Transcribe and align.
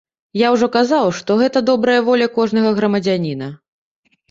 Я 0.41 0.47
ўжо 0.53 0.69
казаў, 0.75 1.09
што 1.17 1.31
гэта 1.43 1.63
добрая 1.69 1.99
воля 2.09 2.31
кожнага 2.41 2.75
грамадзяніна. 2.83 3.53